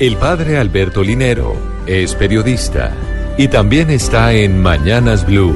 El 0.00 0.16
padre 0.16 0.56
Alberto 0.56 1.02
Linero 1.02 1.54
es 1.86 2.14
periodista 2.14 2.96
y 3.36 3.48
también 3.48 3.90
está 3.90 4.32
en 4.32 4.62
Mañanas 4.62 5.26
Blue. 5.26 5.54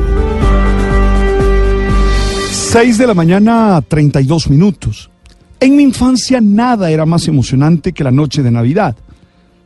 6 2.53 2.99
de 2.99 3.07
la 3.07 3.15
mañana, 3.15 3.81
32 3.81 4.51
minutos. 4.51 5.09
En 5.59 5.75
mi 5.77 5.83
infancia 5.83 6.43
nada 6.43 6.91
era 6.91 7.07
más 7.07 7.27
emocionante 7.27 7.95
que 7.95 8.05
la 8.05 8.11
noche 8.11 8.43
de 8.43 8.51
Navidad. 8.51 8.95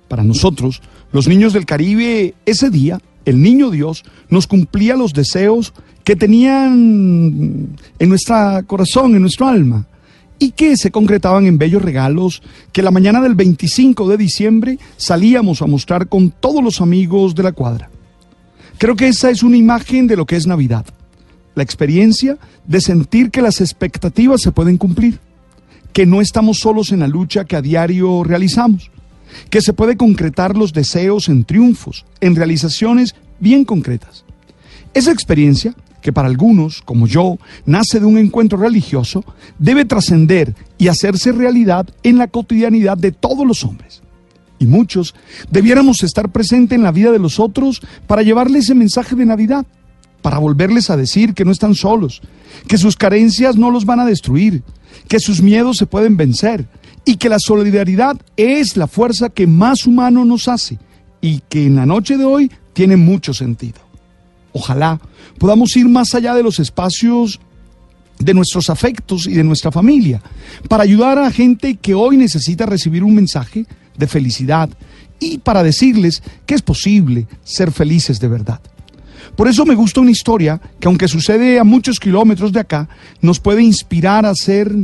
Para 0.06 0.22
nosotros, 0.22 0.80
los 1.10 1.26
niños 1.26 1.54
del 1.54 1.66
Caribe, 1.66 2.36
ese 2.46 2.70
día, 2.70 3.00
el 3.24 3.42
niño 3.42 3.70
Dios 3.70 4.04
nos 4.30 4.46
cumplía 4.46 4.94
los 4.94 5.12
deseos 5.12 5.74
que 6.04 6.14
tenían 6.14 7.76
en 7.98 8.08
nuestro 8.08 8.64
corazón, 8.68 9.16
en 9.16 9.22
nuestro 9.22 9.48
alma, 9.48 9.86
y 10.38 10.52
que 10.52 10.76
se 10.76 10.90
concretaban 10.90 11.46
en 11.46 11.58
bellos 11.58 11.82
regalos 11.82 12.42
que 12.72 12.82
la 12.82 12.90
mañana 12.90 13.20
del 13.20 13.34
25 13.34 14.08
de 14.08 14.16
diciembre 14.16 14.78
salíamos 14.96 15.62
a 15.62 15.66
mostrar 15.66 16.08
con 16.08 16.30
todos 16.30 16.62
los 16.62 16.80
amigos 16.80 17.34
de 17.34 17.42
la 17.42 17.52
cuadra. 17.52 17.90
Creo 18.78 18.94
que 18.94 19.08
esa 19.08 19.30
es 19.30 19.42
una 19.42 19.56
imagen 19.56 20.06
de 20.06 20.16
lo 20.16 20.26
que 20.26 20.36
es 20.36 20.46
Navidad, 20.46 20.86
la 21.54 21.64
experiencia 21.64 22.38
de 22.66 22.80
sentir 22.80 23.30
que 23.30 23.42
las 23.42 23.60
expectativas 23.60 24.40
se 24.40 24.52
pueden 24.52 24.76
cumplir, 24.76 25.18
que 25.92 26.06
no 26.06 26.20
estamos 26.20 26.58
solos 26.58 26.92
en 26.92 27.00
la 27.00 27.08
lucha 27.08 27.44
que 27.44 27.56
a 27.56 27.62
diario 27.62 28.22
realizamos, 28.22 28.90
que 29.50 29.60
se 29.60 29.72
puede 29.72 29.96
concretar 29.96 30.56
los 30.56 30.72
deseos 30.72 31.28
en 31.28 31.44
triunfos, 31.44 32.06
en 32.20 32.36
realizaciones 32.36 33.16
bien 33.40 33.64
concretas. 33.64 34.24
Esa 34.94 35.10
experiencia 35.10 35.74
que 36.00 36.12
para 36.12 36.28
algunos, 36.28 36.82
como 36.82 37.06
yo, 37.06 37.38
nace 37.66 38.00
de 38.00 38.06
un 38.06 38.18
encuentro 38.18 38.58
religioso, 38.58 39.24
debe 39.58 39.84
trascender 39.84 40.54
y 40.78 40.88
hacerse 40.88 41.32
realidad 41.32 41.88
en 42.02 42.18
la 42.18 42.28
cotidianidad 42.28 42.96
de 42.96 43.12
todos 43.12 43.46
los 43.46 43.64
hombres. 43.64 44.02
Y 44.58 44.66
muchos 44.66 45.14
debiéramos 45.50 46.02
estar 46.02 46.30
presentes 46.30 46.76
en 46.76 46.82
la 46.82 46.92
vida 46.92 47.12
de 47.12 47.18
los 47.18 47.38
otros 47.38 47.80
para 48.06 48.22
llevarles 48.22 48.64
ese 48.64 48.74
mensaje 48.74 49.14
de 49.14 49.26
Navidad, 49.26 49.66
para 50.22 50.38
volverles 50.38 50.90
a 50.90 50.96
decir 50.96 51.34
que 51.34 51.44
no 51.44 51.52
están 51.52 51.74
solos, 51.74 52.22
que 52.66 52.78
sus 52.78 52.96
carencias 52.96 53.56
no 53.56 53.70
los 53.70 53.84
van 53.84 54.00
a 54.00 54.06
destruir, 54.06 54.62
que 55.06 55.20
sus 55.20 55.42
miedos 55.42 55.76
se 55.76 55.86
pueden 55.86 56.16
vencer 56.16 56.66
y 57.04 57.16
que 57.16 57.28
la 57.28 57.38
solidaridad 57.38 58.16
es 58.36 58.76
la 58.76 58.86
fuerza 58.86 59.28
que 59.28 59.46
más 59.46 59.86
humano 59.86 60.24
nos 60.24 60.48
hace 60.48 60.78
y 61.20 61.40
que 61.48 61.66
en 61.66 61.76
la 61.76 61.86
noche 61.86 62.16
de 62.16 62.24
hoy 62.24 62.50
tiene 62.72 62.96
mucho 62.96 63.32
sentido. 63.32 63.87
Ojalá 64.58 65.00
podamos 65.38 65.76
ir 65.76 65.88
más 65.88 66.16
allá 66.16 66.34
de 66.34 66.42
los 66.42 66.58
espacios 66.58 67.38
de 68.18 68.34
nuestros 68.34 68.68
afectos 68.68 69.28
y 69.28 69.34
de 69.34 69.44
nuestra 69.44 69.70
familia, 69.70 70.20
para 70.68 70.82
ayudar 70.82 71.16
a 71.18 71.30
gente 71.30 71.76
que 71.76 71.94
hoy 71.94 72.16
necesita 72.16 72.66
recibir 72.66 73.04
un 73.04 73.14
mensaje 73.14 73.66
de 73.96 74.06
felicidad 74.08 74.68
y 75.20 75.38
para 75.38 75.62
decirles 75.62 76.24
que 76.44 76.56
es 76.56 76.62
posible 76.62 77.28
ser 77.44 77.70
felices 77.70 78.18
de 78.18 78.26
verdad. 78.26 78.60
Por 79.36 79.46
eso 79.46 79.64
me 79.64 79.76
gusta 79.76 80.00
una 80.00 80.10
historia 80.10 80.60
que 80.80 80.88
aunque 80.88 81.06
sucede 81.06 81.60
a 81.60 81.64
muchos 81.64 82.00
kilómetros 82.00 82.52
de 82.52 82.58
acá, 82.58 82.88
nos 83.20 83.38
puede 83.38 83.62
inspirar 83.62 84.26
a 84.26 84.30
hacer 84.30 84.74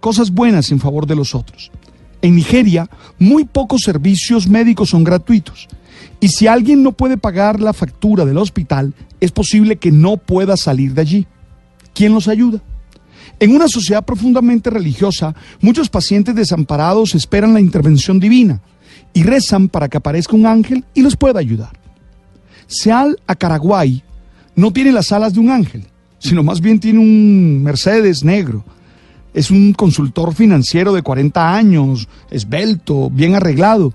cosas 0.00 0.32
buenas 0.32 0.72
en 0.72 0.80
favor 0.80 1.06
de 1.06 1.14
los 1.14 1.32
otros. 1.36 1.70
En 2.22 2.34
Nigeria, 2.34 2.90
muy 3.20 3.44
pocos 3.44 3.82
servicios 3.82 4.48
médicos 4.48 4.88
son 4.88 5.04
gratuitos 5.04 5.68
y 6.20 6.28
si 6.28 6.46
alguien 6.46 6.82
no 6.82 6.92
puede 6.92 7.18
pagar 7.18 7.60
la 7.60 7.72
factura 7.72 8.24
del 8.24 8.38
hospital, 8.38 8.94
es 9.20 9.32
posible 9.32 9.76
que 9.76 9.92
no 9.92 10.16
pueda 10.16 10.56
salir 10.56 10.94
de 10.94 11.02
allí. 11.02 11.26
¿Quién 11.94 12.14
los 12.14 12.28
ayuda? 12.28 12.62
En 13.38 13.54
una 13.54 13.68
sociedad 13.68 14.04
profundamente 14.04 14.70
religiosa, 14.70 15.34
muchos 15.60 15.90
pacientes 15.90 16.34
desamparados 16.34 17.14
esperan 17.14 17.52
la 17.52 17.60
intervención 17.60 18.18
divina 18.18 18.60
y 19.12 19.22
rezan 19.22 19.68
para 19.68 19.88
que 19.88 19.98
aparezca 19.98 20.36
un 20.36 20.46
ángel 20.46 20.84
y 20.94 21.02
los 21.02 21.16
pueda 21.16 21.38
ayudar. 21.38 21.78
Seal 22.66 23.18
Acaraguay 23.26 24.02
no 24.54 24.72
tiene 24.72 24.92
las 24.92 25.12
alas 25.12 25.34
de 25.34 25.40
un 25.40 25.50
ángel, 25.50 25.84
sino 26.18 26.42
más 26.42 26.60
bien 26.60 26.80
tiene 26.80 26.98
un 26.98 27.62
Mercedes 27.62 28.24
negro. 28.24 28.64
Es 29.34 29.50
un 29.50 29.74
consultor 29.74 30.34
financiero 30.34 30.94
de 30.94 31.02
40 31.02 31.54
años, 31.54 32.08
esbelto, 32.30 33.10
bien 33.10 33.34
arreglado, 33.34 33.92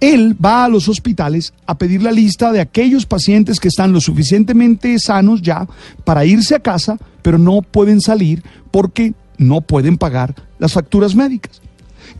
él 0.00 0.36
va 0.44 0.64
a 0.64 0.68
los 0.68 0.88
hospitales 0.88 1.54
a 1.66 1.78
pedir 1.78 2.02
la 2.02 2.12
lista 2.12 2.52
de 2.52 2.60
aquellos 2.60 3.06
pacientes 3.06 3.60
que 3.60 3.68
están 3.68 3.92
lo 3.92 4.00
suficientemente 4.00 4.98
sanos 4.98 5.40
ya 5.42 5.66
para 6.04 6.24
irse 6.24 6.54
a 6.54 6.60
casa, 6.60 6.98
pero 7.22 7.38
no 7.38 7.62
pueden 7.62 8.00
salir 8.00 8.42
porque 8.70 9.14
no 9.38 9.60
pueden 9.62 9.96
pagar 9.96 10.34
las 10.58 10.72
facturas 10.72 11.14
médicas. 11.14 11.60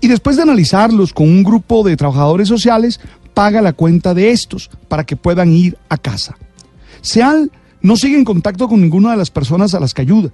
Y 0.00 0.08
después 0.08 0.36
de 0.36 0.42
analizarlos 0.42 1.12
con 1.12 1.28
un 1.28 1.42
grupo 1.42 1.82
de 1.82 1.96
trabajadores 1.96 2.48
sociales, 2.48 3.00
paga 3.34 3.60
la 3.60 3.72
cuenta 3.72 4.14
de 4.14 4.30
estos 4.30 4.70
para 4.88 5.04
que 5.04 5.16
puedan 5.16 5.52
ir 5.52 5.76
a 5.88 5.98
casa. 5.98 6.36
Seal 7.02 7.50
no 7.82 7.96
sigue 7.96 8.16
en 8.16 8.24
contacto 8.24 8.68
con 8.68 8.80
ninguna 8.80 9.12
de 9.12 9.18
las 9.18 9.30
personas 9.30 9.74
a 9.74 9.80
las 9.80 9.94
que 9.94 10.02
ayuda. 10.02 10.30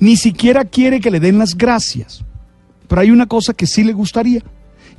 Ni 0.00 0.16
siquiera 0.16 0.64
quiere 0.64 1.00
que 1.00 1.10
le 1.10 1.20
den 1.20 1.38
las 1.38 1.56
gracias. 1.56 2.24
Pero 2.88 3.00
hay 3.00 3.10
una 3.10 3.26
cosa 3.26 3.52
que 3.54 3.66
sí 3.66 3.84
le 3.84 3.92
gustaría 3.92 4.42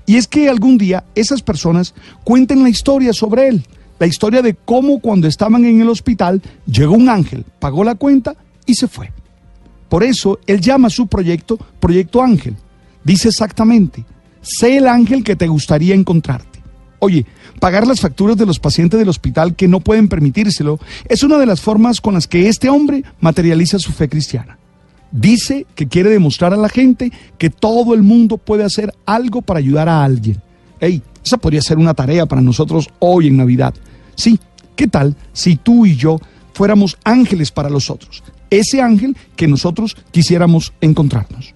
y 0.05 0.15
es 0.15 0.27
que 0.27 0.49
algún 0.49 0.77
día 0.77 1.03
esas 1.15 1.41
personas 1.41 1.93
cuenten 2.23 2.63
la 2.63 2.69
historia 2.69 3.13
sobre 3.13 3.47
él, 3.47 3.65
la 3.99 4.07
historia 4.07 4.41
de 4.41 4.53
cómo 4.53 4.99
cuando 4.99 5.27
estaban 5.27 5.65
en 5.65 5.81
el 5.81 5.89
hospital 5.89 6.41
llegó 6.65 6.93
un 6.93 7.09
ángel, 7.09 7.45
pagó 7.59 7.83
la 7.83 7.95
cuenta 7.95 8.35
y 8.65 8.75
se 8.75 8.87
fue. 8.87 9.11
Por 9.89 10.03
eso 10.03 10.39
él 10.47 10.61
llama 10.61 10.87
a 10.87 10.91
su 10.91 11.07
proyecto 11.07 11.57
Proyecto 11.79 12.21
Ángel. 12.21 12.55
Dice 13.03 13.29
exactamente, 13.29 14.05
sé 14.41 14.77
el 14.77 14.87
ángel 14.87 15.23
que 15.23 15.35
te 15.35 15.47
gustaría 15.47 15.95
encontrarte. 15.95 16.59
Oye, 16.99 17.25
pagar 17.59 17.87
las 17.87 18.01
facturas 18.01 18.37
de 18.37 18.45
los 18.45 18.59
pacientes 18.59 18.99
del 18.99 19.09
hospital 19.09 19.55
que 19.55 19.67
no 19.67 19.79
pueden 19.79 20.07
permitírselo 20.07 20.79
es 21.07 21.23
una 21.23 21.37
de 21.37 21.45
las 21.45 21.61
formas 21.61 22.01
con 22.01 22.15
las 22.15 22.27
que 22.27 22.47
este 22.49 22.69
hombre 22.69 23.03
materializa 23.19 23.79
su 23.79 23.91
fe 23.91 24.09
cristiana. 24.09 24.57
Dice 25.11 25.65
que 25.75 25.87
quiere 25.87 26.09
demostrar 26.09 26.53
a 26.53 26.57
la 26.57 26.69
gente 26.69 27.11
que 27.37 27.49
todo 27.49 27.93
el 27.93 28.03
mundo 28.03 28.37
puede 28.37 28.63
hacer 28.63 28.93
algo 29.05 29.41
para 29.41 29.59
ayudar 29.59 29.89
a 29.89 30.03
alguien. 30.03 30.41
Ey, 30.79 31.01
esa 31.23 31.37
podría 31.37 31.61
ser 31.61 31.77
una 31.77 31.93
tarea 31.93 32.25
para 32.25 32.41
nosotros 32.41 32.89
hoy 32.99 33.27
en 33.27 33.37
Navidad. 33.37 33.73
Sí, 34.15 34.39
¿qué 34.75 34.87
tal 34.87 35.15
si 35.33 35.55
tú 35.55 35.85
y 35.85 35.95
yo 35.95 36.19
fuéramos 36.53 36.97
ángeles 37.03 37.51
para 37.51 37.69
los 37.69 37.89
otros? 37.89 38.23
Ese 38.49 38.81
ángel 38.81 39.15
que 39.35 39.47
nosotros 39.47 39.95
quisiéramos 40.11 40.73
encontrarnos. 40.81 41.53